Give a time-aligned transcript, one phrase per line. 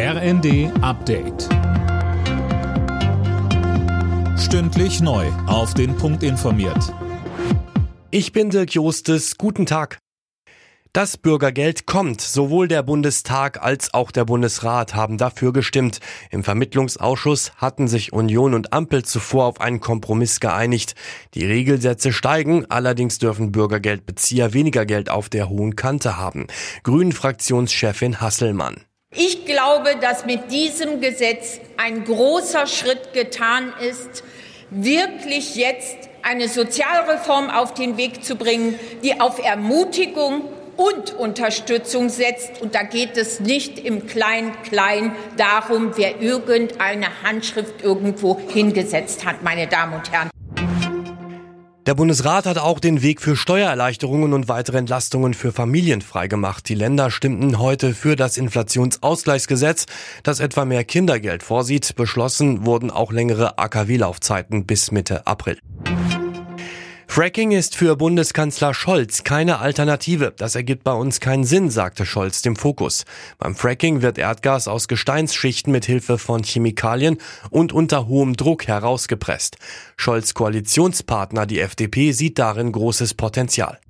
[0.00, 1.48] RND Update.
[4.38, 5.26] Stündlich neu.
[5.48, 6.94] Auf den Punkt informiert.
[8.12, 9.38] Ich bin Dirk Jostes.
[9.38, 9.98] Guten Tag.
[10.92, 12.20] Das Bürgergeld kommt.
[12.20, 15.98] Sowohl der Bundestag als auch der Bundesrat haben dafür gestimmt.
[16.30, 20.94] Im Vermittlungsausschuss hatten sich Union und Ampel zuvor auf einen Kompromiss geeinigt.
[21.34, 26.46] Die Regelsätze steigen, allerdings dürfen Bürgergeldbezieher weniger Geld auf der hohen Kante haben.
[26.84, 28.87] Grünen Fraktionschefin Hasselmann.
[29.16, 34.22] Ich glaube, dass mit diesem Gesetz ein großer Schritt getan ist,
[34.70, 40.42] wirklich jetzt eine Sozialreform auf den Weg zu bringen, die auf Ermutigung
[40.76, 42.60] und Unterstützung setzt.
[42.60, 49.66] Und da geht es nicht im Klein-Klein darum, wer irgendeine Handschrift irgendwo hingesetzt hat, meine
[49.66, 50.30] Damen und Herren.
[51.88, 56.68] Der Bundesrat hat auch den Weg für Steuererleichterungen und weitere Entlastungen für Familien freigemacht.
[56.68, 59.86] Die Länder stimmten heute für das Inflationsausgleichsgesetz,
[60.22, 61.96] das etwa mehr Kindergeld vorsieht.
[61.96, 65.56] Beschlossen wurden auch längere AKW-Laufzeiten bis Mitte April.
[67.18, 70.32] Fracking ist für Bundeskanzler Scholz keine Alternative.
[70.36, 73.06] Das ergibt bei uns keinen Sinn, sagte Scholz dem Fokus.
[73.38, 77.18] Beim Fracking wird Erdgas aus Gesteinsschichten mit Hilfe von Chemikalien
[77.50, 79.56] und unter hohem Druck herausgepresst.
[79.96, 83.80] Scholz Koalitionspartner, die FDP, sieht darin großes Potenzial.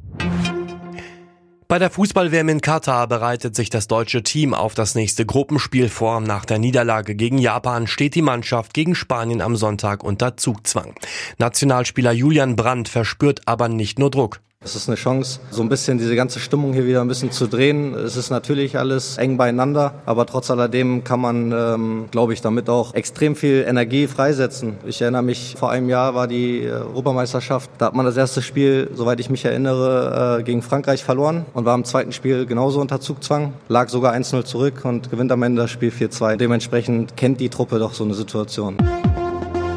[1.70, 6.18] Bei der Fußball-WM in Katar bereitet sich das deutsche Team auf das nächste Gruppenspiel vor.
[6.22, 10.94] Nach der Niederlage gegen Japan steht die Mannschaft gegen Spanien am Sonntag unter Zugzwang.
[11.36, 14.40] Nationalspieler Julian Brandt verspürt aber nicht nur Druck.
[14.68, 17.46] Es ist eine Chance, so ein bisschen diese ganze Stimmung hier wieder ein bisschen zu
[17.46, 17.94] drehen.
[17.94, 22.68] Es ist natürlich alles eng beieinander, aber trotz alledem kann man, ähm, glaube ich, damit
[22.68, 24.76] auch extrem viel Energie freisetzen.
[24.84, 27.70] Ich erinnere mich, vor einem Jahr war die äh, Europameisterschaft.
[27.78, 31.64] Da hat man das erste Spiel, soweit ich mich erinnere, äh, gegen Frankreich verloren und
[31.64, 35.62] war im zweiten Spiel genauso unter Zugzwang, lag sogar 1-0 zurück und gewinnt am Ende
[35.62, 36.36] das Spiel 4-2.
[36.36, 38.76] Dementsprechend kennt die Truppe doch so eine Situation.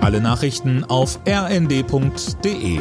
[0.02, 2.80] Alle Nachrichten auf rnd.de